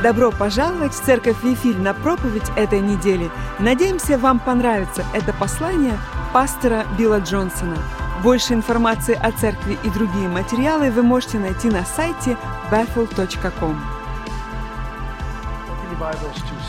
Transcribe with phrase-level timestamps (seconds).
[0.00, 3.28] Добро пожаловать в Церковь Вифиль на проповедь этой недели.
[3.58, 5.98] Надеемся, вам понравится это послание
[6.32, 7.76] пастора Билла Джонсона.
[8.22, 12.36] Больше информации о церкви и другие материалы вы можете найти на сайте
[12.70, 13.76] bethel.com.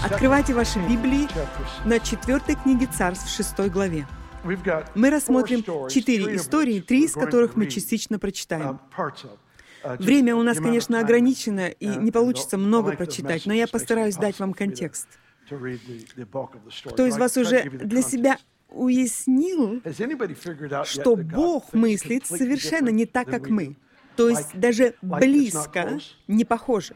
[0.04, 1.28] Открывайте ваши Библии
[1.86, 4.08] на четвертой книге Царств, в шестой главе.
[4.96, 8.80] Мы рассмотрим четыре истории, три из которых мы частично прочитаем.
[9.84, 14.54] Время у нас, конечно, ограничено, и не получится много прочитать, но я постараюсь дать вам
[14.54, 15.08] контекст.
[16.86, 18.38] Кто из вас уже для себя
[18.70, 19.82] уяснил,
[20.84, 23.78] что Бог мыслит совершенно не так, как мы?
[24.16, 26.94] То есть даже близко не похоже.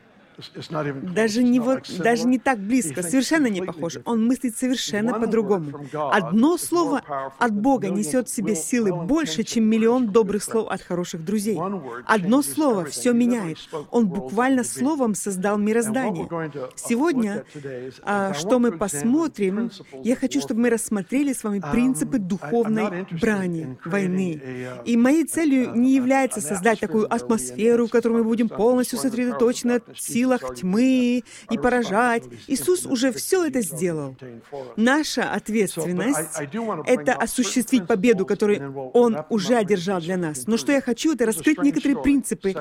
[1.14, 3.98] Даже не, вот, даже не так близко, совершенно не похож.
[4.06, 5.86] Он мыслит совершенно по-другому.
[5.94, 7.02] Одно слово
[7.38, 11.58] от Бога несет в себе силы больше, чем миллион добрых слов от хороших друзей.
[12.06, 13.58] Одно слово все меняет.
[13.92, 16.28] Он буквально словом создал мироздание.
[16.76, 17.46] Сегодня,
[18.04, 19.72] а, что мы посмотрим,
[20.04, 24.42] я хочу, чтобы мы рассмотрели с вами принципы духовной брани, войны.
[24.86, 29.84] И моей целью не является создать такую атмосферу, в которой мы будем полностью сосредоточены от
[29.98, 32.24] сил силах тьмы и поражать.
[32.48, 34.16] Иисус уже все это сделал.
[34.78, 36.40] Наша ответственность—
[36.86, 40.48] это осуществить победу, которую Он уже одержал для нас.
[40.48, 42.56] Но что я хочу, это раскрыть некоторые принципы,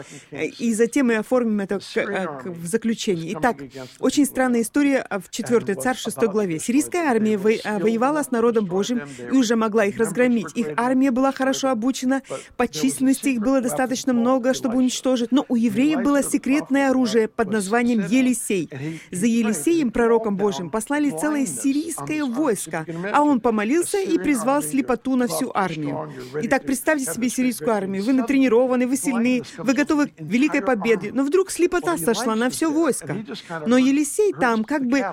[0.58, 3.34] и затем мы оформим это в заключении.
[3.38, 3.56] Итак,
[4.00, 6.58] очень странная история в 4 царь 6 главе.
[6.58, 10.56] Сирийская армия а, воевала с народом Божьим и уже могла их разгромить.
[10.56, 12.22] Их армия была хорошо обучена,
[12.56, 17.51] по численности их было достаточно много, чтобы уничтожить, но у евреев было секретное оружие под
[17.52, 18.68] названием Елисей.
[19.10, 25.28] За Елисеем, пророком Божьим, послали целое сирийское войско, а он помолился и призвал слепоту на
[25.28, 26.12] всю армию.
[26.42, 28.02] Итак, представьте себе сирийскую армию.
[28.04, 32.70] Вы натренированы, вы сильны, вы готовы к великой победе, но вдруг слепота сошла на все
[32.70, 33.16] войско.
[33.66, 35.04] Но Елисей там как бы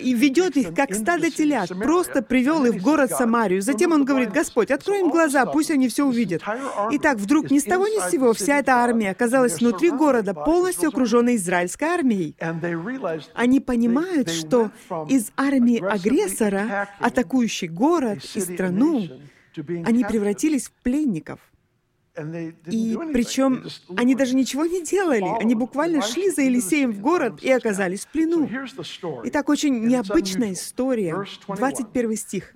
[0.00, 3.62] ведет их, как стадо телят, просто привел их в город Самарию.
[3.62, 6.42] Затем он говорит, Господь, открой им глаза, пусть они все увидят.
[6.92, 10.88] Итак, вдруг ни с того ни с сего вся эта армия оказалась внутри города, полностью
[10.88, 12.36] окруженной израильской армией.
[13.34, 14.70] Они понимают, что
[15.08, 19.08] из армии агрессора, атакующей город и страну,
[19.84, 21.40] они превратились в пленников.
[22.70, 23.64] И причем
[23.96, 25.26] они даже ничего не делали.
[25.38, 28.48] Они буквально шли за Елисеем в город и оказались в плену.
[29.24, 31.26] Итак, очень необычная история.
[31.46, 32.52] 21 стих.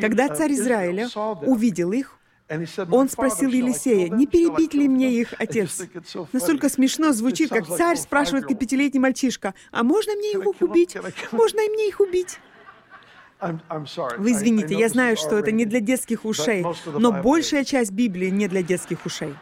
[0.00, 1.08] Когда царь Израиля
[1.42, 2.18] увидел их,
[2.90, 5.82] он спросил Елисея, не перебить ли мне их, отец?
[6.32, 10.96] Настолько смешно звучит, как царь спрашивает как пятилетний мальчишка, а можно мне их убить?
[11.30, 12.38] Можно и мне их убить?
[13.40, 18.48] Вы извините, я знаю, что это не для детских ушей, но большая часть Библии не
[18.48, 19.34] для детских ушей.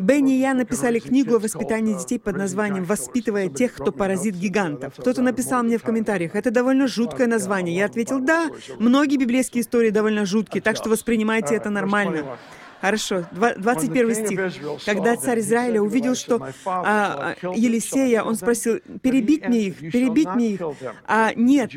[0.00, 4.94] Бенни и я написали книгу о воспитании детей под названием «Воспитывая тех, кто поразит гигантов».
[4.96, 7.76] Кто-то написал мне в комментариях, это довольно жуткое название.
[7.76, 8.48] Я ответил, да,
[8.78, 12.38] многие библейские истории довольно жуткие, так что воспринимайте это нормально.
[12.80, 14.40] Хорошо, 21 стих.
[14.84, 20.60] Когда царь Израиля увидел, что а, Елисея, он спросил, перебить мне их, перебить мне их.
[21.06, 21.72] А нет,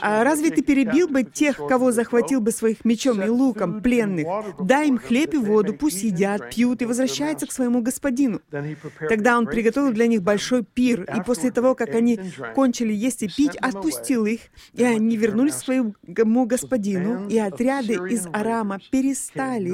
[0.00, 4.26] а разве ты перебил бы тех, кого захватил бы своих мечом и луком, пленных?
[4.60, 8.40] Дай им хлеб и воду, пусть едят, пьют и возвращаются к своему господину.
[9.08, 12.18] Тогда он приготовил для них большой пир, и после того, как они
[12.54, 14.40] кончили есть и пить, отпустил их,
[14.72, 19.72] и они вернулись к своему господину, и отряды из Арама перестали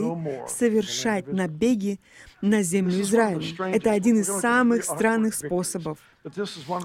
[0.51, 2.01] совершать набеги
[2.43, 3.43] на землю Израиля.
[3.73, 5.99] Это один из самых странных способов.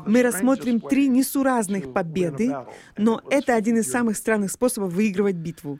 [0.05, 2.55] Мы рассмотрим три несуразных победы,
[2.97, 5.79] но это один из самых странных способов выигрывать битву.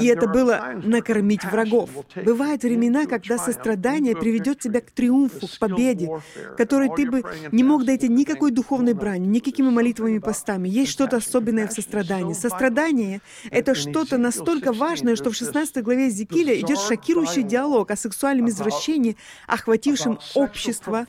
[0.00, 1.90] И это было накормить врагов.
[2.16, 6.08] Бывают времена, когда сострадание приведет тебя к триумфу, к победе,
[6.56, 7.22] которой ты бы
[7.52, 10.68] не мог дойти никакой духовной бранью, никакими молитвами и постами.
[10.68, 12.34] Есть что-то особенное в сострадании.
[12.34, 18.48] Сострадание— это что-то настолько важное, что в 16 главе Зекиля идет шокирующий диалог о сексуальном
[18.48, 19.16] извращении,
[19.46, 21.06] охватившем общество.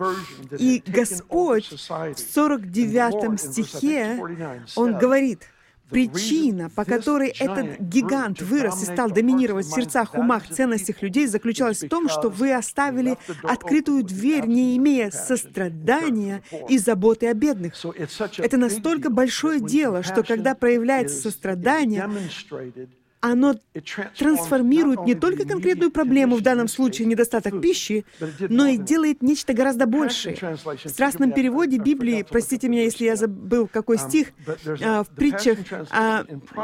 [0.57, 4.19] И Господь в 49 стихе,
[4.75, 5.43] Он говорит—
[5.89, 11.83] Причина, по которой этот гигант вырос и стал доминировать в сердцах, умах, ценностях людей, заключалась
[11.83, 17.73] в том, что вы оставили открытую дверь, не имея сострадания и заботы о бедных.
[18.37, 22.09] Это настолько большое дело, что когда проявляется сострадание,
[23.31, 23.55] оно
[24.17, 28.05] трансформирует не только конкретную проблему, в данном случае недостаток пищи,
[28.39, 30.35] но и делает нечто гораздо большее.
[30.35, 34.27] В страстном переводе Библии, простите меня, если я забыл какой um, стих,
[34.83, 35.57] а, в притчах
[35.89, 36.23] а,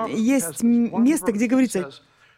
[0.10, 1.90] есть место, где говорится,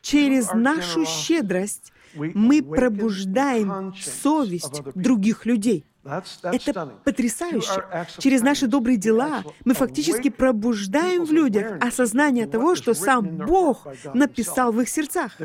[0.01, 5.85] «Через нашу щедрость мы пробуждаем совесть других людей».
[6.05, 7.85] Это потрясающе.
[8.19, 14.71] Через наши добрые дела мы фактически пробуждаем в людях осознание того, что сам Бог написал
[14.71, 15.37] в их сердцах.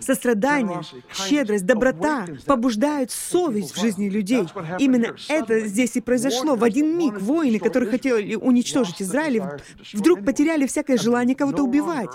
[0.00, 4.46] Сострадание, щедрость, доброта побуждают совесть в жизни людей.
[4.78, 6.54] Именно это здесь и произошло.
[6.54, 9.42] В один миг воины, которые хотели уничтожить Израиль,
[9.94, 12.10] вдруг потеряли всякое желание кого-то убивать.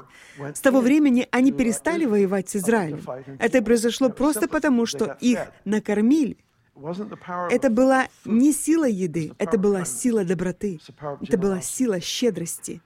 [0.53, 3.01] С того времени они перестали воевать с Израилем.
[3.39, 6.37] Это произошло просто потому, что их накормили.
[6.75, 10.79] Это была не сила еды, это была сила доброты,
[11.21, 12.81] это была сила щедрости.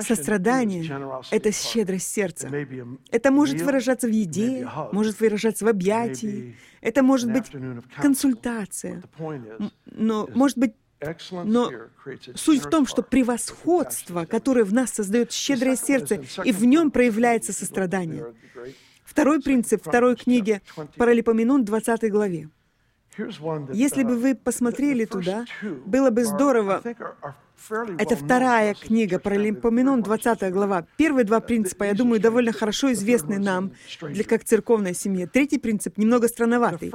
[0.00, 0.84] Сострадание—
[1.30, 2.50] это щедрость сердца.
[3.10, 7.50] Это может выражаться в еде, может выражаться в объятии, это может быть
[7.96, 9.02] консультация,
[9.86, 10.74] но может быть
[11.30, 11.70] но
[12.34, 17.52] суть в том, что превосходство, которое в нас создает щедрое сердце, и в нем проявляется
[17.52, 18.34] сострадание.
[19.16, 20.60] Второй принцип второй книги
[20.98, 22.50] Паралипоменон, 20 главе.
[23.72, 25.46] Если бы вы посмотрели туда,
[25.86, 26.82] было бы здорово
[27.98, 30.86] это вторая книга про Лимпоменон, 20 глава.
[30.96, 35.26] Первые два принципа, я думаю, довольно хорошо известны нам, для, как церковной семье.
[35.26, 36.92] Третий принцип немного странноватый.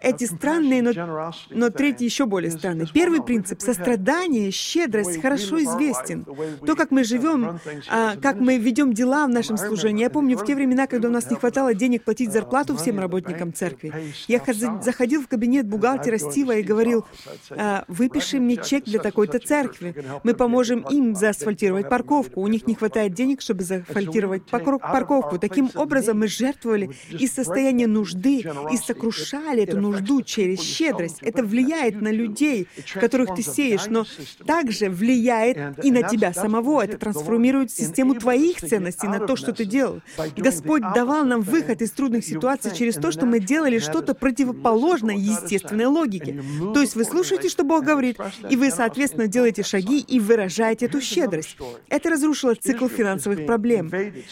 [0.00, 2.86] Эти странные, но, но третий еще более странный.
[2.92, 6.24] Первый принцип— сострадание, щедрость— хорошо известен.
[6.64, 7.58] То, как мы живем,
[7.90, 10.02] а, как мы ведем дела в нашем служении.
[10.02, 13.52] Я помню, в те времена, когда у нас не хватало денег платить зарплату всем работникам
[13.52, 13.92] церкви,
[14.28, 14.40] я
[14.82, 17.04] заходил в кабинет бухгалтера Стива и говорил,
[17.50, 19.93] «А, выпиши мне чек для такой-то церкви.
[20.22, 22.40] Мы поможем им заасфальтировать парковку.
[22.40, 25.38] У них не хватает денег, чтобы заасфальтировать парковку.
[25.38, 31.18] Таким образом, мы жертвовали из состояния нужды и сокрушали эту нужду через щедрость.
[31.22, 34.04] Это влияет на людей, которых ты сеешь, но
[34.46, 36.82] также влияет и на тебя самого.
[36.82, 40.00] Это трансформирует систему твоих ценностей на то, что ты делал.
[40.36, 45.86] Господь давал нам выход из трудных ситуаций через то, что мы делали что-то противоположное естественной
[45.86, 46.42] логике.
[46.72, 48.18] То есть вы слушаете, что Бог говорит,
[48.50, 51.56] и вы, соответственно, делаете шаги шаги и выражать эту щедрость.
[51.88, 53.90] Это разрушило цикл финансовых проблем.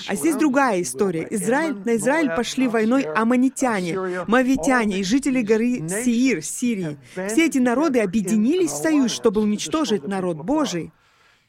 [0.09, 1.27] А здесь другая история.
[1.31, 6.99] Израиль, на Израиль пошли войной аммонитяне, мавитяне и жители горы Сиир, Сирии.
[7.29, 10.93] Все эти народы объединились в союз, чтобы уничтожить народ Божий.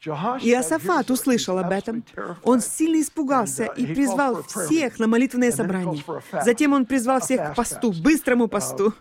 [0.06, 2.04] Иосафат услышал об этом.
[2.42, 6.02] Он сильно испугался и призвал всех на молитвенное собрание.
[6.44, 8.94] Затем он призвал всех к посту, быстрому посту.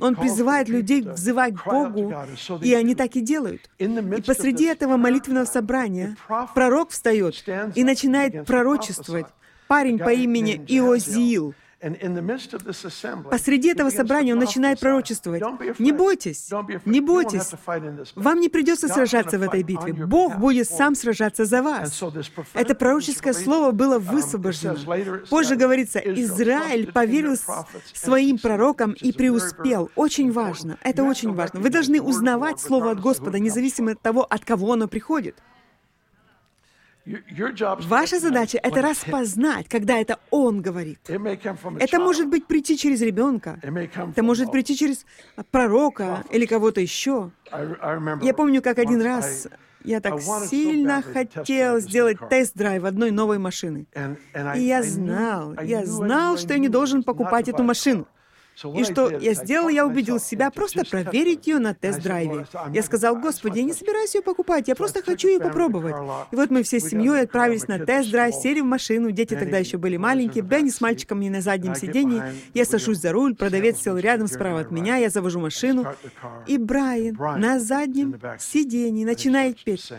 [0.00, 2.14] Он призывает людей взывать к Богу,
[2.62, 3.68] и они так и делают.
[3.78, 6.16] И посреди этого молитвенного собрания
[6.54, 9.26] пророк встает и начинает пророчествовать.
[9.66, 11.54] Парень по имени Иозиил—
[13.30, 15.42] Посреди этого собрания он начинает пророчествовать.
[15.78, 16.50] Не бойтесь,
[16.84, 17.52] не бойтесь.
[18.16, 19.92] Вам не придется сражаться в этой битве.
[19.92, 22.02] Бог будет сам сражаться за вас.
[22.54, 24.76] Это пророческое слово было um, высвобождено.
[25.30, 27.36] Позже говорится, Израиль поверил
[27.94, 29.90] своим пророкам и преуспел.
[29.94, 30.78] Очень важно.
[30.82, 31.60] Это очень важно.
[31.60, 35.36] Вы должны узнавать слово от Господа, независимо от того, от кого оно приходит.
[37.86, 41.00] Ваша задача— это распознать, когда это Он говорит.
[41.08, 45.06] Это может быть прийти через ребенка, это может прийти через
[45.50, 47.30] пророка или кого-то еще.
[48.22, 49.48] Я помню, как один раз
[49.84, 53.86] я так сильно хотел сделать тест-драйв одной новой машины.
[54.56, 58.06] И я знал, я знал, что я не должен покупать эту машину.
[58.74, 62.46] И что я сделал, я убедил себя просто проверить ее на тест-драйве.
[62.72, 65.94] Я сказал, Господи, я не собираюсь ее покупать, я просто хочу ее попробовать.
[66.30, 69.78] И вот мы все с семьей отправились на тест-драйв, сели в машину, дети тогда еще
[69.78, 73.96] были маленькие, Бенни с мальчиком не на заднем сиденье, я сажусь за руль, продавец сел
[73.96, 75.86] рядом справа от меня, я завожу машину,
[76.46, 79.92] и Брайан на заднем сиденье начинает петь.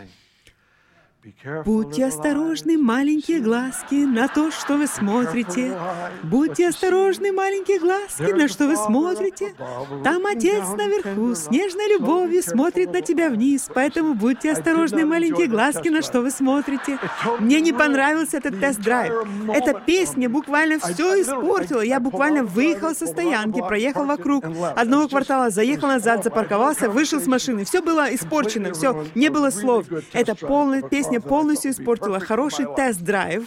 [1.64, 5.76] Будьте осторожны, маленькие глазки, на то, что вы смотрите.
[6.22, 9.54] Будьте осторожны, маленькие глазки, на что вы смотрите.
[10.02, 15.88] Там Отец наверху с нежной любовью смотрит на тебя вниз, поэтому будьте осторожны, маленькие глазки,
[15.88, 16.98] на что вы смотрите.
[17.38, 19.12] Мне не понравился этот тест-драйв.
[19.52, 21.82] Эта песня буквально все испортила.
[21.82, 27.64] Я буквально выехал со стоянки, проехал вокруг одного квартала, заехал назад, запарковался, вышел с машины.
[27.64, 29.86] Все было испорчено, все, не было слов.
[30.12, 33.44] Это полная песня песня полностью испортила хороший тест-драйв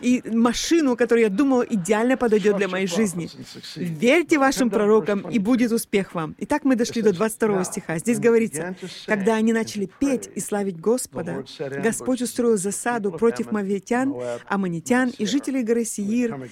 [0.00, 3.30] и машину, которую я думала идеально подойдет для моей жизни.
[3.76, 6.34] Верьте вашим пророкам, и будет успех вам.
[6.38, 7.98] Итак, мы дошли до 22 стиха.
[7.98, 11.44] Здесь говорится, когда они начали петь и славить Господа,
[11.82, 14.14] Господь устроил засаду против мавитян,
[14.46, 16.48] аммонитян и жителей горы Сиир,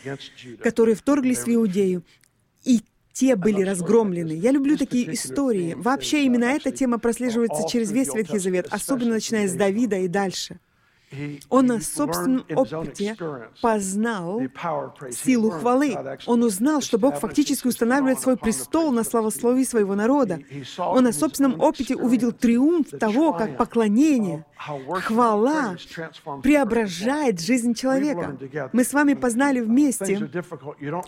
[0.62, 2.04] которые вторглись в Иудею.
[2.64, 2.81] И
[3.12, 4.33] те были разгромлены.
[4.33, 5.75] Я люблю такие истории.
[5.76, 10.59] Вообще, именно эта тема прослеживается через весь Ветхий Завет, особенно начиная с Давида и дальше.
[11.49, 13.16] Он на собственном опыте
[13.61, 14.42] познал
[15.11, 15.97] силу хвалы.
[16.26, 20.40] Он узнал, что Бог фактически устанавливает свой престол на славословии своего народа.
[20.78, 25.76] Он на собственном опыте увидел триумф того, как поклонение, хвала
[26.42, 28.37] преображает жизнь человека.
[28.73, 30.31] Мы с вами познали вместе,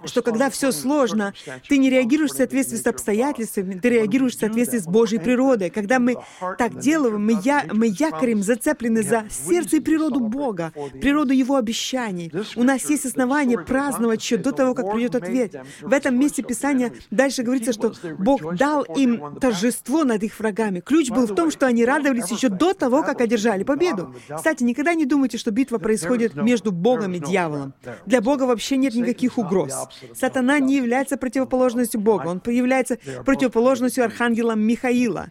[0.05, 1.33] что когда все сложно,
[1.69, 5.71] ты не реагируешь в соответствии с обстоятельствами, ты реагируешь в соответствии с Божьей природой.
[5.71, 6.17] Когда мы
[6.59, 12.33] так делаем, мы, я, мы якорем зацеплены за сердце и природу Бога, природу Его обещаний.
[12.57, 15.55] У нас есть основания праздновать еще до того, как придет ответ.
[15.81, 20.81] В этом месте Писания дальше говорится, что Бог дал им торжество над их врагами.
[20.81, 24.15] Ключ был в том, что они радовались еще до того, как одержали победу.
[24.35, 27.75] Кстати, никогда не думайте, что битва происходит между Богом и дьяволом.
[28.07, 29.89] Для Бога вообще нет никаких угроз.
[30.15, 35.29] Сатана не является противоположностью Бога, он является противоположностью архангела Михаила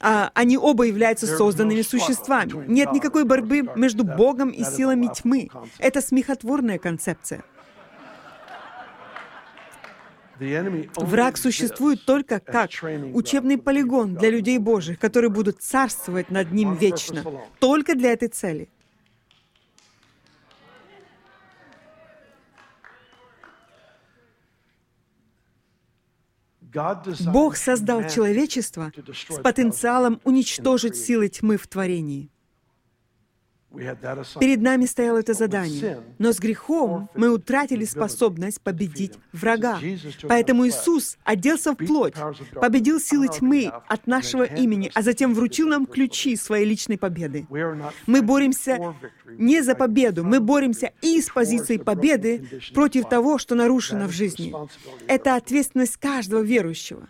[0.00, 2.64] а, они оба являются созданными существами.
[2.66, 5.48] Нет никакой борьбы между Богом и силами тьмы.
[5.78, 7.44] Это смехотворная концепция.
[10.96, 12.70] Враг существует только как
[13.12, 17.22] учебный полигон для людей Божьих, которые будут царствовать над ним вечно.
[17.58, 18.68] Только для этой цели.
[27.32, 28.92] Бог создал человечество
[29.28, 32.30] с потенциалом уничтожить силы тьмы в творении.
[33.72, 36.00] Перед нами стояло это задание.
[36.18, 39.78] Но с грехом мы утратили способность победить врага.
[40.28, 42.14] Поэтому Иисус оделся в плоть,
[42.54, 47.46] победил силы тьмы от нашего имени, а затем вручил нам ключи своей личной победы.
[48.06, 48.94] Мы боремся
[49.38, 54.52] не за победу, мы боремся и с позиции победы против того, что нарушено в жизни.
[55.06, 57.08] Это ответственность каждого верующего.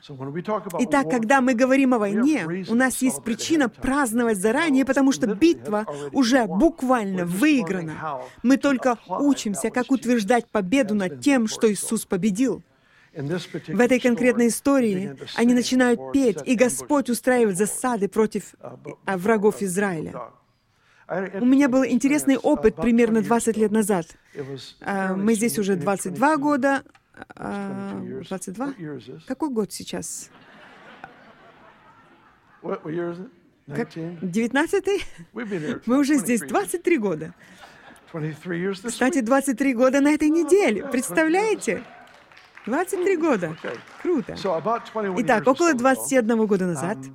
[0.81, 5.87] Итак, когда мы говорим о войне, у нас есть причина праздновать заранее, потому что битва
[6.13, 8.23] уже буквально выиграно.
[8.43, 12.63] Мы только учимся, как утверждать победу над тем, что Иисус победил.
[13.13, 20.31] В этой конкретной истории они начинают петь, и Господь устраивает засады против а, врагов Израиля.
[21.41, 24.07] У меня был интересный опыт примерно 20 лет назад.
[24.81, 26.85] А, мы здесь уже 22 года.
[27.37, 28.67] 22?
[28.67, 30.31] А, Какой год сейчас?
[33.75, 33.97] Как?
[33.97, 35.05] 19-й?
[35.87, 37.35] Мы уже здесь 23 года.
[38.85, 40.85] Кстати, 23 года на этой неделе.
[40.87, 41.83] Представляете?
[42.67, 43.57] 23 года.
[44.03, 44.37] Круто.
[45.19, 47.15] Итак, около 21 года назад um,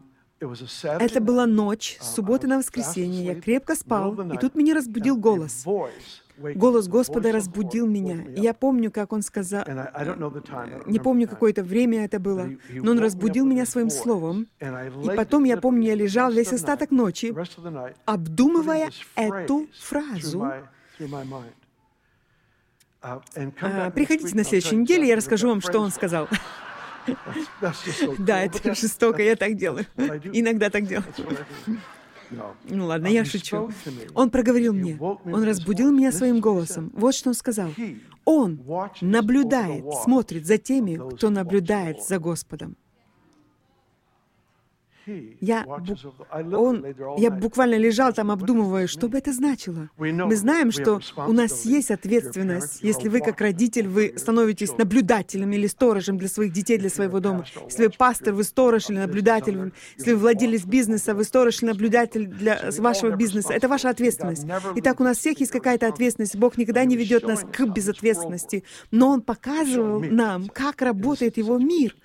[1.00, 3.26] это была ночь, с субботы на воскресенье.
[3.26, 5.66] Я крепко спал, и тут меня разбудил голос.
[6.38, 8.24] Голос Господа разбудил меня.
[8.36, 9.64] И я помню, как Он сказал,
[10.86, 14.48] не помню, какое то время это было, но Он разбудил меня своим словом.
[14.60, 17.34] И потом, я помню, я лежал весь остаток ночи,
[18.06, 20.46] обдумывая эту фразу.
[23.02, 26.28] Uh, приходите на следующей неделе, я расскажу вам, что Он сказал.
[28.18, 29.86] Да, это жестоко, я так делаю.
[30.34, 31.06] Иногда так делаю.
[32.70, 33.70] Ну ладно, я шучу.
[34.14, 34.98] Он проговорил мне.
[35.00, 36.92] Он разбудил меня своим голосом.
[36.96, 37.70] Вот что он сказал.
[38.26, 38.60] Он
[39.02, 42.76] наблюдает, смотрит за теми, кто наблюдает за Господом.
[45.42, 46.86] Я, он,
[47.18, 49.90] я буквально лежал там, обдумывая, что бы это значило.
[49.98, 52.80] Мы знаем, что у нас есть ответственность.
[52.82, 57.46] Если вы, как родитель, вы становитесь наблюдателем или сторожем для своих детей, для своего дома.
[57.66, 59.72] Если вы пастор, вы сторож или наблюдатель.
[59.98, 63.54] Если вы владелец бизнеса, вы сторож или наблюдатель для вашего бизнеса.
[63.54, 64.46] Это ваша ответственность.
[64.76, 66.36] Итак, у нас всех есть какая-то ответственность.
[66.36, 68.64] Бог никогда не ведет нас к безответственности.
[68.92, 71.96] Но Он показывал нам, как работает Его мир.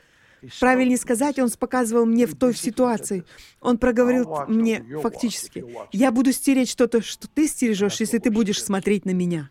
[0.60, 3.24] Правильнее сказать, он показывал мне в той ситуации.
[3.60, 9.04] Он проговорил мне фактически, «Я буду стереть что-то, что ты стережешь, если ты будешь смотреть
[9.04, 9.50] на меня».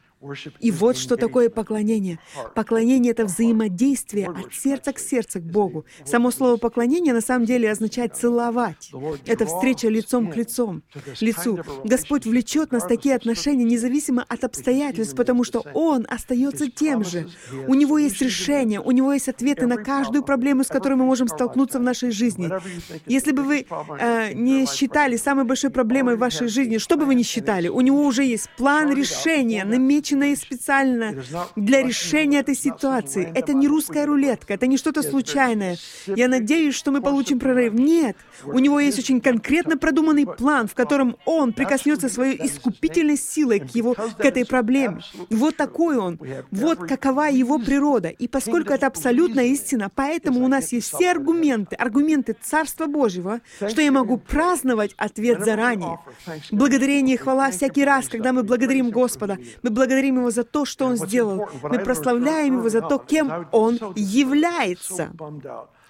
[0.59, 2.19] И вот что такое поклонение.
[2.53, 5.85] Поклонение— это взаимодействие от сердца к сердцу к Богу.
[6.03, 8.91] Само слово «поклонение» на самом деле означает «целовать».
[9.25, 10.83] Это встреча лицом к лицом,
[11.21, 11.59] лицу.
[11.85, 17.29] Господь влечет нас в такие отношения независимо от обстоятельств, потому что Он остается тем же.
[17.67, 21.29] У Него есть решение, у Него есть ответы на каждую проблему, с которой мы можем
[21.29, 22.49] столкнуться в нашей жизни.
[23.05, 23.65] Если бы вы
[23.99, 27.79] э, не считали самой большой проблемой в вашей жизни, что бы вы ни считали, у
[27.79, 31.23] Него уже есть план решения, намечен заточенные специально
[31.55, 33.31] для решения этой ситуации.
[33.35, 35.77] Это не русская рулетка, это не что-то случайное.
[36.07, 37.73] Я надеюсь, что мы получим прорыв.
[37.73, 43.59] Нет, у него есть очень конкретно продуманный план, в котором он прикоснется своей искупительной силой
[43.59, 45.01] к, его, к этой проблеме.
[45.29, 46.19] Вот такой он.
[46.51, 48.09] Вот какова его природа.
[48.09, 53.81] И поскольку это абсолютная истина, поэтому у нас есть все аргументы, аргументы Царства Божьего, что
[53.81, 55.99] я могу праздновать ответ заранее.
[56.51, 60.85] Благодарение и хвала всякий раз, когда мы благодарим Господа, мы благодарим Его за то, что
[60.85, 61.47] Он сделал.
[61.63, 65.11] Мы прославляем Его за то, кем Он является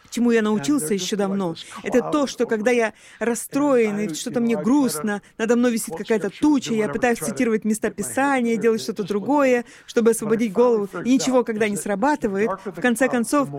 [0.09, 5.21] чему я научился еще давно, это то, что когда я расстроен, и что-то мне грустно,
[5.37, 10.53] надо мной висит какая-то туча, я пытаюсь цитировать места Писания, делать что-то другое, чтобы освободить
[10.53, 13.49] голову, и ничего, когда не срабатывает, в конце концов,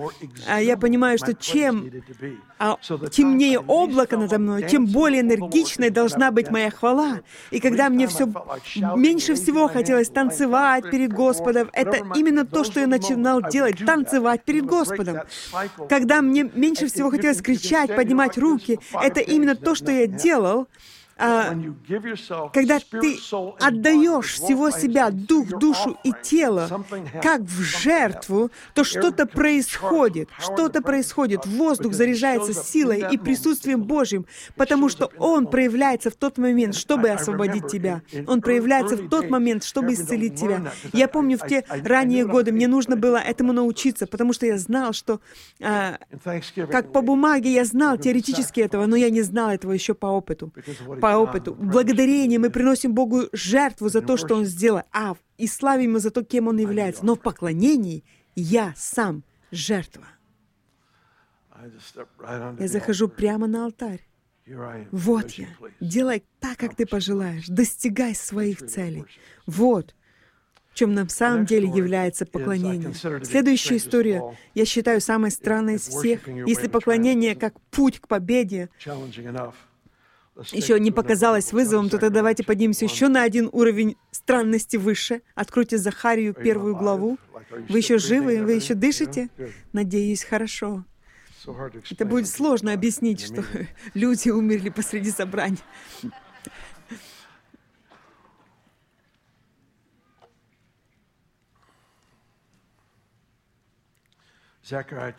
[0.48, 1.90] а, я понимаю, что чем
[2.58, 2.76] а,
[3.10, 7.20] темнее облако надо мной, тем более энергичной должна быть моя хвала.
[7.50, 8.26] И когда мне все
[8.96, 14.66] меньше всего хотелось танцевать перед Господом, это именно то, что я начинал делать, танцевать перед
[14.66, 15.20] Господом.
[15.88, 18.78] Когда мне мне меньше всего хотелось кричать, поднимать руки.
[18.92, 20.68] Это именно то, что я делал,
[21.20, 21.54] а,
[22.52, 23.18] когда ты
[23.60, 26.84] отдаешь всего себя, дух, душу и тело,
[27.22, 31.44] как в жертву, то что-то происходит, что-то происходит.
[31.44, 34.24] Воздух заряжается силой и присутствием Божьим,
[34.56, 38.02] потому что Он проявляется в тот момент, чтобы освободить тебя.
[38.26, 40.72] Он проявляется в тот момент, чтобы исцелить тебя.
[40.92, 44.92] Я помню, в те ранние годы мне нужно было этому научиться, потому что я знал,
[44.92, 45.20] что
[45.60, 45.98] а,
[46.70, 50.52] как по бумаге я знал теоретически этого, но я не знал этого еще по опыту.
[51.00, 51.54] По по опыту.
[51.54, 56.10] Благодарение мы приносим Богу жертву за то, что Он сделал, а и славим Его за
[56.10, 57.04] то, кем Он является.
[57.04, 60.04] Но в поклонении я сам жертва.
[62.58, 64.06] Я захожу прямо на алтарь.
[64.90, 65.48] Вот я.
[65.80, 67.46] Делай так, как ты пожелаешь.
[67.46, 69.04] Достигай своих целей.
[69.46, 69.94] Вот
[70.72, 72.94] чем на самом деле является поклонение.
[73.24, 74.22] Следующая история,
[74.54, 76.26] я считаю, самой странной из всех.
[76.28, 78.70] Если поклонение как путь к победе
[80.52, 85.22] еще не показалось вызовом, то тогда давайте поднимемся еще на один уровень странности выше.
[85.34, 87.18] Откройте Захарию первую главу.
[87.68, 88.42] Вы еще живы?
[88.42, 89.28] Вы еще дышите?
[89.72, 90.84] Надеюсь, хорошо.
[91.90, 93.44] Это будет сложно объяснить, что
[93.94, 95.58] люди умерли посреди собрания.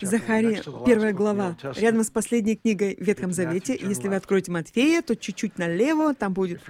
[0.02, 3.78] Захария, первая глава, рядом с последней книгой в Ветхом Завете.
[3.80, 6.62] Если вы откроете Матфея, то чуть-чуть налево, там будет.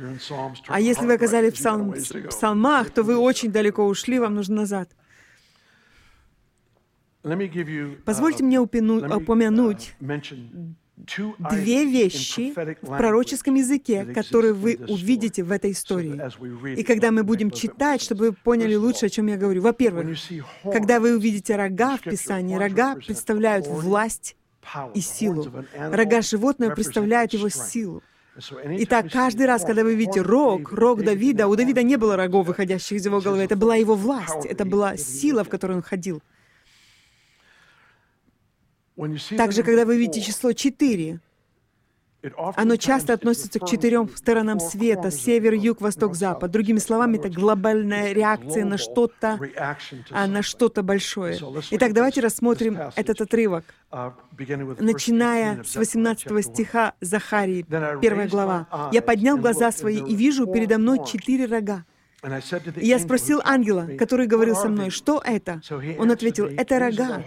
[0.67, 1.93] А если вы оказались в псалм,
[2.29, 4.89] псалмах, то вы очень далеко ушли, вам нужно назад.
[8.05, 9.93] Позвольте мне упомянуть
[11.51, 16.19] две вещи в пророческом языке, которые вы увидите в этой истории.
[16.77, 19.61] И когда мы будем читать, чтобы вы поняли лучше, о чем я говорю.
[19.61, 20.17] Во-первых,
[20.63, 24.35] когда вы увидите рога в Писании, рога представляют власть
[24.93, 25.51] и силу.
[25.77, 28.03] Рога животного представляют его силу.
[28.63, 32.93] Итак, каждый раз, когда вы видите рог, рог Давида, у Давида не было рогов, выходящих
[32.93, 36.21] из его головы, это была его власть, это была сила, в которой он ходил.
[39.37, 41.19] Также, когда вы видите число 4,
[42.55, 46.51] оно часто относится к четырем сторонам света— север, юг, восток, запад.
[46.51, 49.39] Другими словами, это глобальная реакция на что-то,
[50.11, 51.39] а на что-то большое.
[51.71, 54.13] Итак, давайте рассмотрим этот отрывок, uh,
[54.79, 57.65] начиная с 18 стиха Захарии,
[58.01, 58.89] первая глава.
[58.91, 61.85] «Я поднял глаза свои и вижу передо мной четыре рога,
[62.75, 65.61] я спросил ангела, который говорил со мной, что это?
[65.97, 67.23] Он ответил, это рога,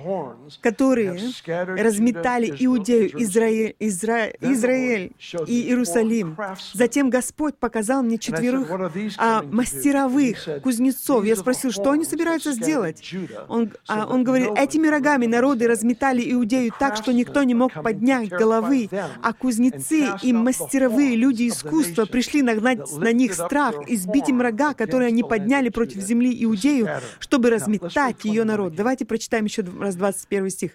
[0.60, 4.28] которые разметали Иудею, Израиль, Изра...
[4.40, 5.12] Израиль
[5.48, 6.36] и Иерусалим.
[6.72, 8.70] Затем Господь показал мне четверых
[9.18, 11.24] а, мастеровых кузнецов.
[11.24, 13.02] Я спросил, что они собираются сделать?
[13.48, 18.28] Он, а, он говорит, этими рогами народы разметали Иудею так, что никто не мог поднять
[18.28, 18.88] головы,
[19.22, 25.08] а кузнецы и мастеровые люди искусства пришли нагнать на них страх, избить им рога, которые
[25.08, 28.74] они подняли против земли Иудею, чтобы разметать ее народ.
[28.74, 30.72] Давайте прочитаем еще раз 21 стих.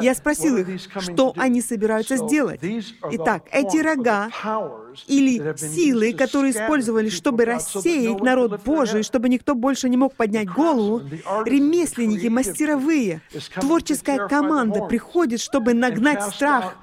[0.00, 2.60] Я спросил их, что они собираются сделать.
[3.12, 4.30] Итак, эти рога
[5.06, 11.02] или силы, которые использовали, чтобы рассеять народ Божий, чтобы никто больше не мог поднять голову,
[11.44, 13.20] ремесленники, мастеровые,
[13.60, 16.76] творческая команда приходит, чтобы нагнать страх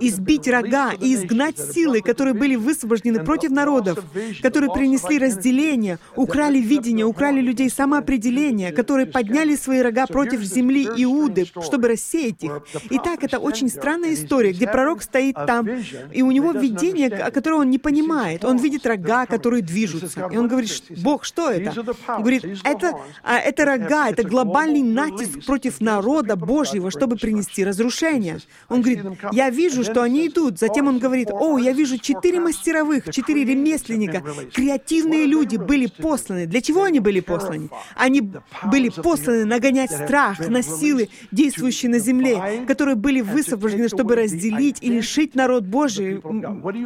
[0.00, 3.98] избить рога и изгнать силы, которые были высвобождены против народов,
[4.42, 11.46] которые принесли разделение, украли видение, украли людей самоопределение, которые подняли свои рога против земли Иуды,
[11.46, 12.62] чтобы рассеять их.
[12.90, 15.68] Итак, это очень странная история, где пророк стоит там,
[16.12, 18.44] и у него видение, которое он не понимает.
[18.44, 20.28] Он видит рога, которые движутся.
[20.32, 21.72] И он говорит, Бог, что это?
[22.08, 28.40] Он говорит, это, а, это рога, это глобальный натиск против народа Божьего, чтобы принести разрушение.
[28.68, 30.58] Он говорит, я вижу, что они идут.
[30.58, 34.22] Затем он говорит, о, я вижу четыре мастеровых, четыре ремесленника.
[34.52, 36.46] Креативные люди были посланы.
[36.46, 37.70] Для чего они были посланы?
[37.96, 38.20] Они
[38.64, 44.88] были посланы нагонять страх на силы, действующие на земле, которые были высвобождены, чтобы разделить и
[44.88, 46.22] лишить народ Божий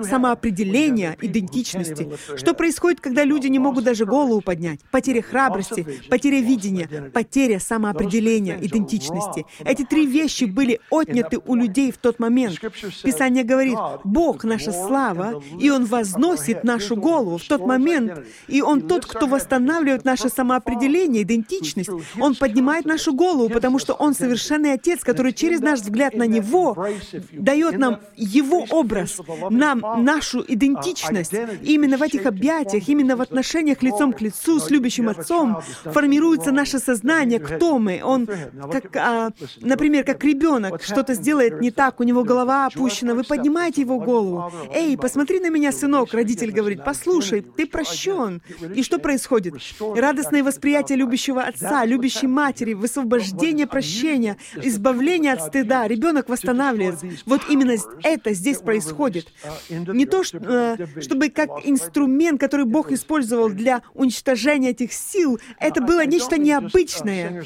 [0.02, 2.08] самоопределения, идентичности.
[2.36, 4.80] Что происходит, когда люди не могут даже голову поднять?
[4.90, 9.46] Потеря храбрости, потеря видения, потеря самоопределения, идентичности.
[9.64, 12.23] Эти три вещи были отняты у людей в тот момент.
[13.02, 18.82] Писание говорит, Бог— наша слава, и Он возносит нашу голову в тот момент, и Он
[18.82, 21.90] тот, кто восстанавливает наше самоопределение, идентичность.
[22.20, 26.87] Он поднимает нашу голову, потому что Он совершенный Отец, который через наш взгляд на Него
[27.32, 31.32] дает нам Его образ, нам нашу идентичность.
[31.32, 36.52] И именно в этих объятиях, именно в отношениях лицом к лицу с любящим Отцом формируется
[36.52, 38.00] наше сознание, кто мы.
[38.02, 38.28] Он,
[38.72, 43.81] как, а, например, как ребенок, что-то сделает не так, у него голова опущена, вы поднимаете
[43.81, 44.53] его голову.
[44.72, 48.42] «Эй, посмотри на меня, сынок!» Родитель говорит, «Послушай, ты прощен».
[48.74, 49.55] И что происходит?
[49.81, 55.88] Радостное восприятие любящего отца, любящей матери, высвобождение прощения, избавление от стыда.
[55.88, 57.07] Ребенок восстанавливается.
[57.27, 59.27] Вот именно это здесь происходит.
[59.70, 66.05] Не то, э, чтобы как инструмент, который Бог использовал для уничтожения этих сил, это было
[66.07, 67.44] нечто необычное.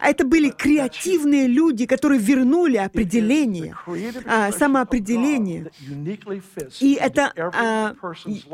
[0.00, 3.76] Это были креативные люди, которые вернули определение,
[4.26, 5.70] а, самоопределение.
[6.80, 7.94] И это, а,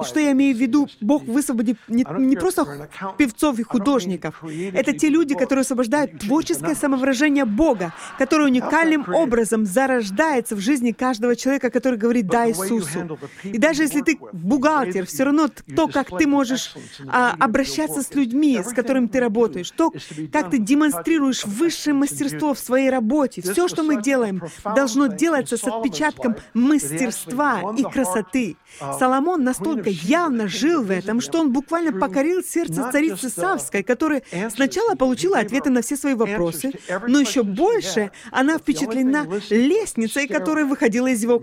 [0.05, 4.43] что я имею в виду, Бог высвободит не, не просто певцов и художников.
[4.73, 11.37] Это те люди, которые освобождают творческое самовыражение Бога, которое уникальным образом зарождается в жизни каждого
[11.37, 13.19] человека, который говорит «да» Иисусу.
[13.43, 16.75] И даже если ты бухгалтер, все равно то, как ты можешь
[17.07, 19.93] а, обращаться с людьми, с которыми ты работаешь, то,
[20.33, 25.65] как ты демонстрируешь высшее мастерство в своей работе, все, что мы делаем, должно делаться с
[25.65, 28.57] отпечатком мастерства и красоты.
[28.99, 34.23] Соломон настолько явно жил в этом, что он буквально покорил сердце царицы Савской, которая
[34.55, 36.73] сначала получила ответы на все свои вопросы,
[37.07, 41.39] но еще больше она впечатлена лестницей, которая выходила из его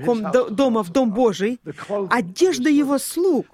[0.49, 1.59] дома в Дом Божий,
[2.09, 3.45] одежда его слуг,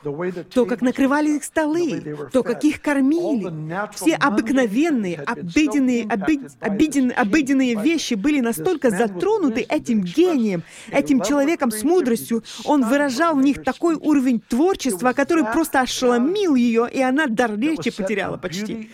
[0.53, 3.51] то, как накрывали их столы, то, как их кормили.
[3.93, 6.03] Все обыкновенные, обыденные,
[6.61, 12.43] обыденные, обыденные вещи были настолько затронуты этим гением, этим человеком с мудростью.
[12.65, 17.91] Он выражал в них такой уровень творчества, который просто ошеломил ее, и она дар речи
[17.91, 18.89] потеряла почти.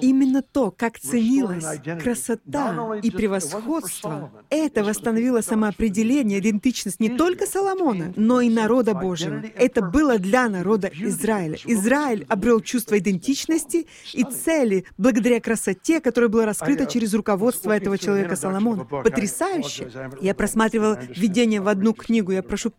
[0.00, 8.40] Именно то, как ценилась красота и превосходство, это восстановило самоопределение, идентичность не только Соломона, но
[8.40, 9.42] и народа Божьего.
[9.56, 11.58] Это было для народа Израиля.
[11.64, 18.36] Израиль обрел чувство идентичности и цели благодаря красоте, которая была раскрыта через руководство этого человека
[18.36, 18.84] Соломона.
[18.84, 19.90] Потрясающе!
[20.20, 22.32] Я просматривал введение в одну книгу.
[22.32, 22.72] Я прошу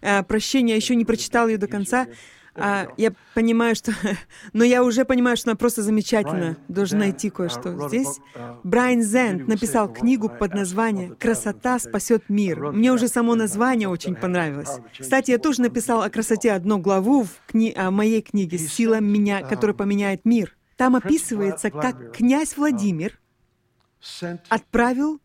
[0.00, 2.06] э, прощения, еще не прочитал ее до конца.
[2.54, 3.92] А, я понимаю, что...
[4.52, 6.58] Но я уже понимаю, что она просто замечательно.
[6.68, 7.88] Должен найти кое-что.
[7.88, 8.20] Здесь
[8.62, 12.72] Брайан Зент написал книгу под названием «Красота спасет мир».
[12.72, 14.80] Мне уже само название очень понравилось.
[14.98, 17.72] Кстати, я тоже написал о красоте одну главу в кни...
[17.74, 20.54] о моей книге «Сила меня, которая поменяет мир».
[20.76, 23.18] Там описывается, как князь Владимир
[24.50, 25.21] отправил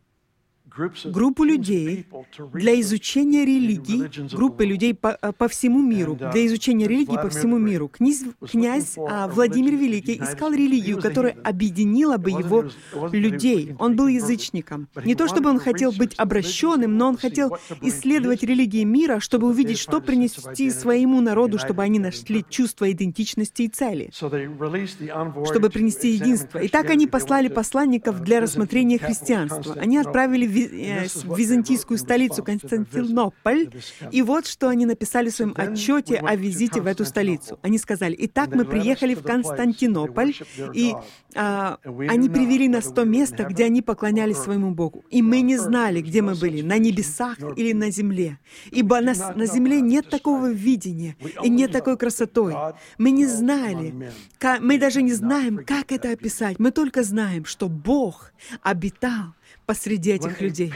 [1.05, 2.05] группу людей
[2.53, 4.03] для изучения религий,
[4.35, 7.87] группы людей по, по всему миру, uh, для изучения религии по всему миру.
[7.87, 12.65] Князь, князь а, Владимир Великий искал религию, которая объединила бы его
[13.11, 13.75] людей.
[13.79, 14.87] Он был язычником.
[15.03, 19.79] Не то чтобы он хотел быть обращенным, но он хотел исследовать религии мира, чтобы увидеть,
[19.79, 26.59] что принести своему народу, чтобы они нашли чувство идентичности и цели, чтобы принести единство.
[26.59, 29.75] И так они послали посланников для рассмотрения христианства.
[29.79, 33.69] Они отправили византийскую столицу Константинополь.
[34.11, 37.59] И вот что они написали в своем отчете о визите в эту столицу.
[37.61, 40.33] Они сказали, «Итак, мы приехали в Константинополь,
[40.73, 40.93] и
[41.35, 45.05] а, они привели нас в то место, где они поклонялись своему Богу.
[45.09, 48.39] И мы не знали, где мы были, на небесах или на земле.
[48.71, 52.55] Ибо на, на земле нет такого видения и нет такой красотой.
[52.97, 54.11] Мы не знали,
[54.59, 56.59] мы даже не знаем, как это описать.
[56.59, 59.36] Мы только знаем, что Бог обитал
[59.67, 60.73] посреди этих людей.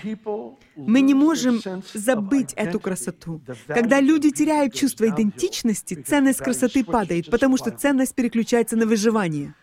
[0.75, 1.61] Мы не можем
[1.93, 3.41] забыть эту красоту.
[3.67, 9.55] Когда люди теряют чувство идентичности, ценность красоты падает, потому что ценность переключается на выживание.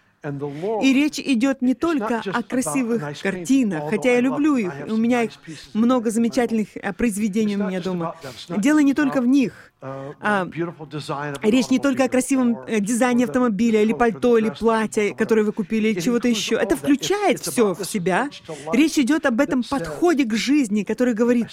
[0.82, 5.30] И речь идет не только о красивых картинах, хотя я люблю их, у меня их
[5.74, 8.16] много замечательных э, произведений у меня дома.
[8.48, 9.72] Дело не только в них.
[9.80, 10.48] А,
[11.42, 15.88] речь не только о красивом э, дизайне автомобиля или пальто, или платья, которое вы купили,
[15.88, 16.56] или чего-то еще.
[16.56, 18.28] Это включает все в себя.
[18.72, 21.46] Речь идет об этом подходе к жизни, который говорит,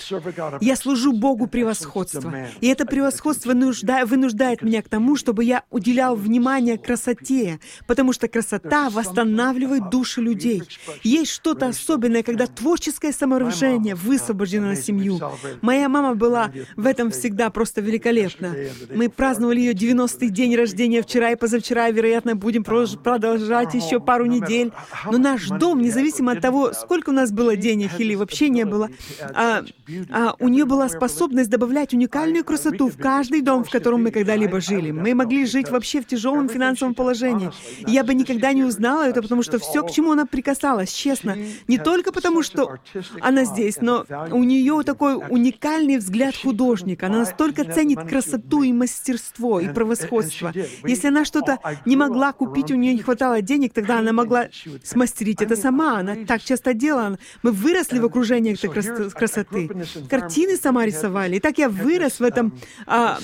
[0.59, 2.33] я служу Богу превосходства.
[2.61, 8.89] И это превосходство вынуждает меня к тому, чтобы я уделял внимание красоте, потому что красота
[8.89, 10.63] восстанавливает души людей.
[11.03, 15.19] Есть что-то особенное, когда творческое самовыражение высвобождено на семью.
[15.61, 18.55] Моя мама была в этом всегда просто великолепна великолепно.
[18.93, 24.71] Мы праздновали ее 90-й день рождения вчера и позавчера, вероятно, будем продолжать еще пару недель.
[25.05, 28.89] Но наш дом, независимо от того, сколько у нас было денег или вообще не было,
[29.33, 29.63] а,
[30.11, 34.61] а у нее была способность добавлять уникальную красоту в каждый дом, в котором мы когда-либо
[34.61, 34.91] жили.
[34.91, 37.51] Мы могли жить вообще в тяжелом финансовом положении.
[37.87, 41.77] я бы никогда не узнала это, потому что все, к чему она прикасалась, честно, не
[41.77, 42.77] только потому, что
[43.21, 47.07] она здесь, но у нее такой уникальный взгляд художника.
[47.07, 50.53] Она настолько ценит красоту и мастерство и превосходство.
[50.83, 54.47] Если она что-то не могла купить, у нее не хватало денег, тогда она могла
[54.83, 55.99] смастерить это сама.
[55.99, 57.17] Она так часто делала.
[57.43, 58.69] Мы выросли в окружении этой
[59.09, 59.69] красоты.
[60.09, 61.37] Картины сама рисовали.
[61.37, 63.17] И так я вырос в этом а,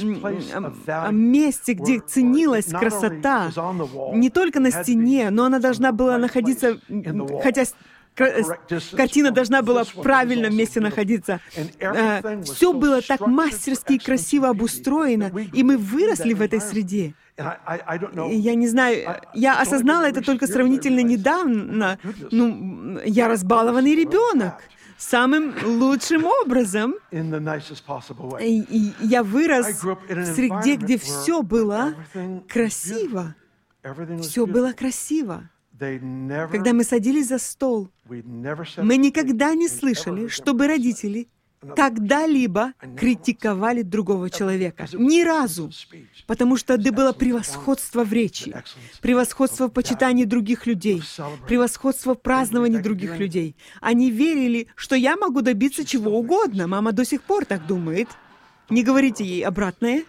[0.87, 3.51] а, месте, где ценилась красота.
[4.13, 6.79] Не только на стене, но она должна была находиться,
[7.43, 7.65] хотя
[8.15, 11.39] картина должна была в правильном месте находиться.
[11.79, 17.13] Э, Все было так мастерски и красиво обустроено, и мы выросли в этой среде.
[17.37, 21.97] Я не знаю, я осознала это только сравнительно недавно.
[22.31, 24.55] Ну, я разбалованный ребенок
[24.97, 26.95] самым лучшим образом.
[28.39, 31.93] И я вырос в среде, где все было
[32.47, 33.35] красиво.
[34.21, 35.49] Все было красиво.
[35.81, 41.27] Когда мы садились за стол, мы никогда не слышали, чтобы родители
[41.75, 44.87] когда-либо критиковали другого человека.
[44.93, 45.71] Ни разу.
[46.27, 48.53] Потому что это было превосходство в речи,
[49.01, 51.01] превосходство в почитании других людей,
[51.47, 53.55] превосходство в праздновании других людей.
[53.79, 56.67] Они верили, что я могу добиться чего угодно.
[56.67, 58.07] Мама до сих пор так думает.
[58.69, 60.03] Не говорите ей обратное.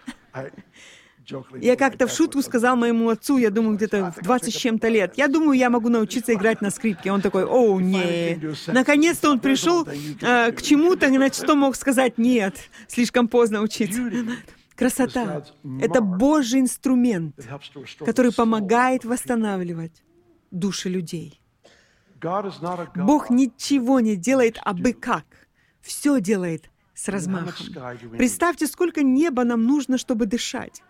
[1.59, 5.13] Я как-то в шутку сказал моему отцу, я думаю, где-то в 20 с чем-то лет,
[5.17, 7.11] я думаю, я могу научиться играть на скрипке.
[7.11, 8.39] Он такой, о, не.
[8.67, 12.57] Наконец-то он пришел э, к чему-то, иначе что мог сказать нет,
[12.87, 14.01] слишком поздно учиться.
[14.75, 15.45] Красота—
[15.81, 17.35] это Божий инструмент,
[17.99, 20.03] который помогает восстанавливать
[20.51, 21.39] души людей.
[22.95, 25.25] Бог ничего не делает абы как.
[25.81, 27.67] Все делает с размахом.
[28.17, 30.81] Представьте, сколько неба нам нужно, чтобы дышать.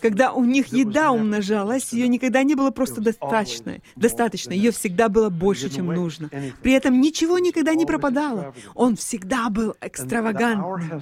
[0.00, 3.78] Когда у них еда умножалась, ее никогда не было просто достаточно.
[3.94, 4.52] Достаточно.
[4.52, 6.30] Ее всегда было больше, чем нужно.
[6.62, 8.54] При этом ничего никогда не пропадало.
[8.74, 11.00] Он всегда был экстравагантным.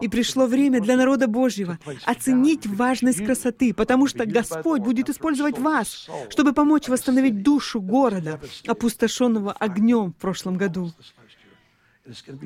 [0.00, 6.08] И пришло время для народа Божьего оценить важность красоты, потому что Господь будет использовать вас,
[6.30, 10.92] чтобы помочь восстановить душу города, опустошенного огнем в прошлом году.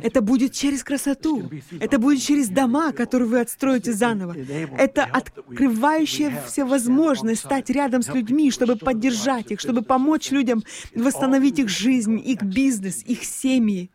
[0.03, 1.51] Это будет через красоту.
[1.81, 4.37] Это будет через дома, которые вы отстроите заново.
[4.37, 10.63] Это открывающая все возможность стать рядом с людьми, чтобы поддержать их, чтобы помочь людям
[10.95, 13.91] восстановить их жизнь, их бизнес, их семьи.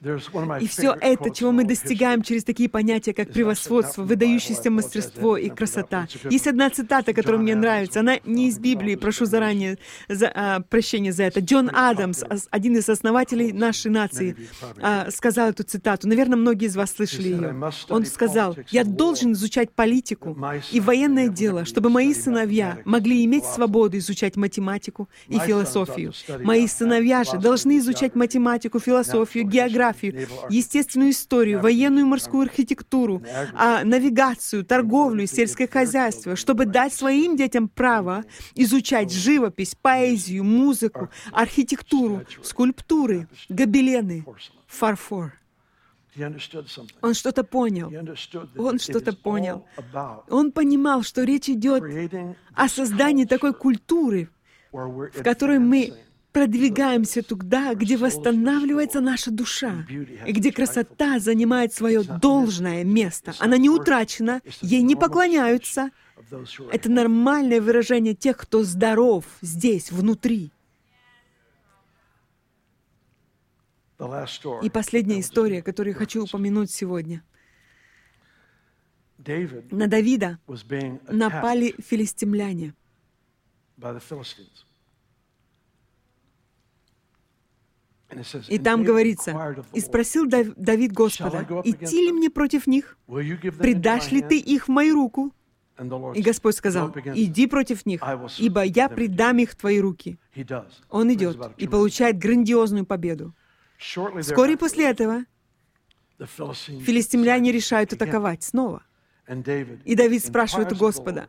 [0.00, 6.06] И все это, чего мы достигаем через такие понятия, как превосходство, выдающееся мастерство и красота.
[6.30, 8.00] Есть одна цитата, которая мне нравится.
[8.00, 9.76] Она не из Библии, прошу заранее
[10.08, 11.40] за, а, прощения за это.
[11.40, 14.36] Джон Адамс, один из основателей нашей нации,
[14.80, 16.06] а, сказал эту цитату.
[16.06, 17.72] Наверное, многие из вас слышали ее.
[17.88, 20.38] Он сказал, «Я должен изучать политику
[20.70, 26.12] и военное дело, чтобы мои сыновья могли иметь свободу изучать математику и философию.
[26.44, 33.22] Мои сыновья же должны изучать математику, философию, географию, географию, естественную историю, военную и морскую архитектуру,
[33.54, 38.24] а, навигацию, торговлю, сельское хозяйство, чтобы дать своим детям право
[38.54, 44.24] изучать живопись, поэзию, музыку, архитектуру, скульптуры, гобелены,
[44.66, 45.34] фарфор.
[47.00, 47.92] Он что-то понял.
[48.56, 49.64] Он что-то понял.
[50.28, 51.84] Он понимал, что речь идет
[52.54, 54.28] о создании такой культуры,
[54.72, 55.94] в которой мы
[56.38, 63.34] продвигаемся туда, где восстанавливается наша душа, и где красота занимает свое должное место.
[63.40, 65.90] Она не утрачена, ей не поклоняются.
[66.70, 70.52] Это нормальное выражение тех, кто здоров здесь, внутри.
[74.62, 77.24] И последняя история, которую я хочу упомянуть сегодня.
[79.72, 80.38] На Давида
[81.08, 82.74] напали филистимляне.
[88.48, 92.96] И там говорится, «И спросил Давид Господа, идти ли мне против них?
[93.06, 95.32] Предашь ли ты их в мою руку?»
[96.14, 98.02] И Господь сказал, «Иди против них,
[98.38, 100.18] ибо я предам их в твои руки».
[100.90, 103.34] Он идет и получает грандиозную победу.
[103.78, 105.24] Вскоре после этого
[106.18, 108.82] филистимляне решают атаковать снова.
[109.84, 111.28] И Давид спрашивает у Господа,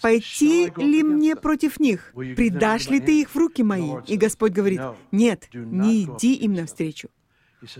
[0.00, 2.12] «Пойти ли мне против них?
[2.14, 7.08] Предашь ли ты их в руки мои?» И Господь говорит, «Нет, не иди им навстречу».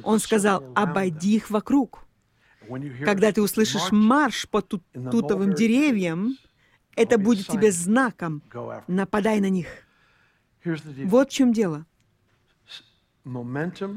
[0.02, 2.06] Он сказал, «Обойди их вокруг».
[3.04, 6.36] Когда ты услышишь марш по тут тутовым деревьям,
[6.96, 8.42] это будет тебе знаком.
[8.86, 9.66] Нападай на них.
[10.64, 11.86] Вот в чем дело.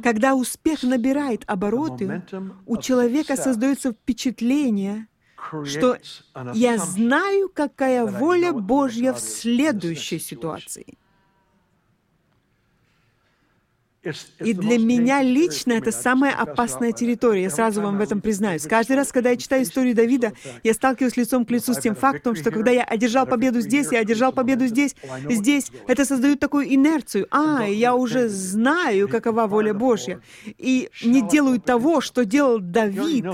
[0.04, 2.24] Когда успех набирает обороты,
[2.66, 5.08] у человека создается впечатление,
[5.66, 5.98] что
[6.54, 10.98] я знаю, какая воля Божья в следующей ситуации.
[14.40, 17.44] И для меня лично это самая опасная территория.
[17.44, 18.64] Я сразу вам в этом признаюсь.
[18.64, 22.36] Каждый раз, когда я читаю историю Давида, я сталкиваюсь лицом к лицу с тем фактом,
[22.36, 24.96] что когда я одержал победу здесь, я одержал победу здесь,
[25.30, 27.28] здесь, это создает такую инерцию.
[27.32, 30.22] А, я уже знаю, какова воля Божья.
[30.58, 33.26] И не делаю того, что делал Давид.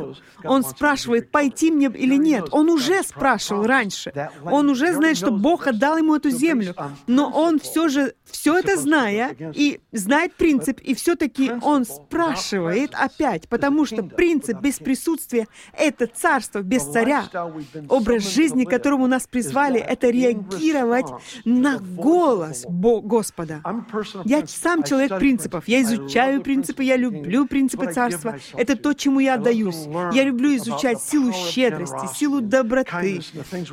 [0.44, 2.48] Он спрашивает, пойти мне или нет.
[2.52, 4.30] Он уже спрашивал раньше.
[4.44, 6.76] Он уже знает, что Бог отдал ему эту землю.
[7.08, 12.92] Но он все же, все это зная, и знает принцип, принцип, и все-таки он спрашивает
[12.94, 15.48] опять, потому что принцип без присутствия—
[15.78, 17.26] это царство без царя.
[17.90, 21.08] Образ жизни, которому нас призвали, это реагировать
[21.46, 23.62] на голос Господа.
[24.26, 25.68] Я сам человек принципов.
[25.68, 28.38] Я изучаю принципы, я люблю принципы царства.
[28.54, 29.88] Это то, чему я отдаюсь.
[30.14, 33.22] Я люблю изучать силу щедрости, силу доброты,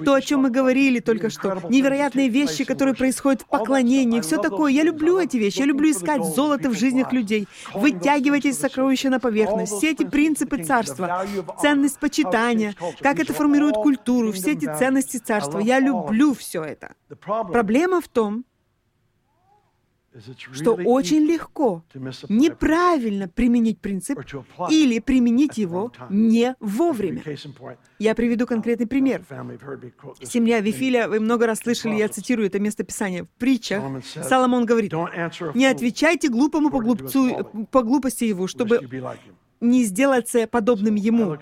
[0.05, 4.73] то, о чем мы говорили только что, невероятные вещи, которые происходят в поклонении, все такое.
[4.73, 5.59] Я люблю эти вещи.
[5.59, 10.63] Я люблю искать золото в жизнях людей, вытягивать эти сокровища на поверхность, все эти принципы
[10.65, 11.27] царства,
[11.61, 15.59] ценность почитания, как это формирует культуру, все эти ценности царства.
[15.59, 16.95] Я люблю все это.
[17.53, 18.45] Проблема в том,
[20.53, 21.85] что очень легко
[22.29, 24.19] неправильно применить принцип
[24.71, 27.23] или применить его не вовремя.
[27.99, 29.25] Я приведу конкретный пример.
[30.23, 33.83] Семья Вифиля, вы много раз слышали, я цитирую это место Писания в притчах.
[34.25, 34.93] Соломон говорит,
[35.55, 38.81] «Не отвечайте глупому по, глупцу, по глупости его, чтобы
[39.61, 41.37] не сделаться подобным ему.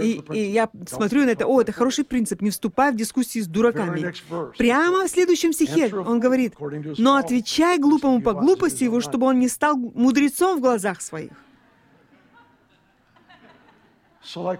[0.00, 3.46] И, и я смотрю на это, о, это хороший принцип, не вступай в дискуссии с
[3.46, 4.12] дураками.
[4.56, 6.54] Прямо в следующем стихе он говорит,
[6.98, 11.32] но отвечай глупому по глупости его, чтобы он не стал мудрецом в глазах своих.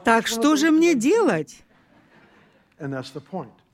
[0.04, 1.64] Так что же мне делать?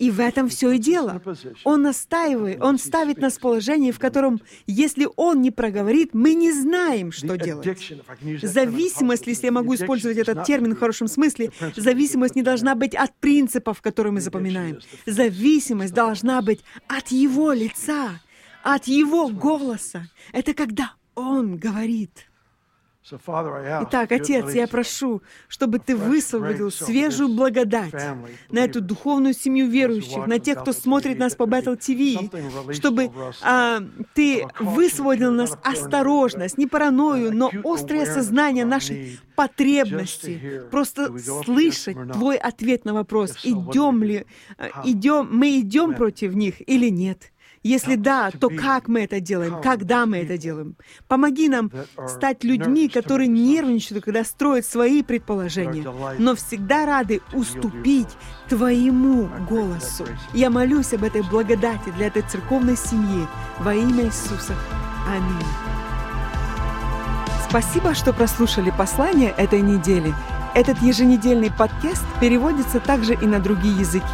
[0.01, 1.21] И в этом все и дело.
[1.63, 6.53] Он настаивает, он ставит нас в положение, в котором, если он не проговорит, мы не
[6.53, 7.67] знаем, что делать.
[8.41, 13.15] Зависимость, если я могу использовать этот термин в хорошем смысле, зависимость не должна быть от
[13.17, 14.79] принципов, которые мы запоминаем.
[15.05, 18.21] Зависимость должна быть от его лица,
[18.63, 20.09] от его голоса.
[20.33, 22.30] Это когда он говорит.
[23.03, 27.95] Итак, Отец, я прошу, чтобы Ты высвободил свежую благодать
[28.51, 33.11] на эту духовную семью верующих, на тех, кто смотрит нас по Battle TV, чтобы
[33.43, 33.81] а,
[34.15, 42.85] Ты высвободил нас осторожность, не паранойю, но острое сознание нашей потребности, просто слышать Твой ответ
[42.85, 44.27] на вопрос, идем ли,
[44.59, 47.33] а, идем, мы идем против них или нет.
[47.62, 49.61] Если да, то как мы это делаем?
[49.61, 50.77] Когда мы это делаем?
[51.09, 51.70] Помоги нам
[52.09, 55.85] стать людьми, которые нервничают, когда строят свои предположения,
[56.18, 58.09] но всегда рады уступить
[58.49, 60.07] Твоему голосу.
[60.33, 63.27] Я молюсь об этой благодати для этой церковной семьи
[63.59, 64.55] во имя Иисуса.
[65.07, 65.46] Аминь.
[67.49, 70.14] Спасибо, что прослушали послание этой недели.
[70.55, 74.05] Этот еженедельный подкаст переводится также и на другие языки.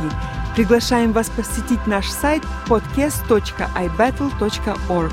[0.54, 5.12] Приглашаем вас посетить наш сайт podcast.ibattle.org.